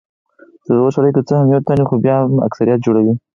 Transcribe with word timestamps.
زړور 0.65 0.91
سړی 0.97 1.11
که 1.15 1.21
څه 1.27 1.33
هم 1.39 1.47
یو 1.53 1.65
تن 1.67 1.77
وي 1.79 1.85
خو 1.89 1.95
بیا 2.05 2.15
هم 2.21 2.33
اکثريت 2.47 2.79
جوړوي. 2.85 3.13